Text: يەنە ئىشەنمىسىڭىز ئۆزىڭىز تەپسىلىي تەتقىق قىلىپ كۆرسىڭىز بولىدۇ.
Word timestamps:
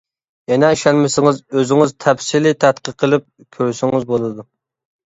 يەنە 0.51 0.69
ئىشەنمىسىڭىز 0.75 1.41
ئۆزىڭىز 1.59 1.93
تەپسىلىي 2.07 2.59
تەتقىق 2.67 2.99
قىلىپ 3.05 3.31
كۆرسىڭىز 3.59 4.15
بولىدۇ. 4.15 4.51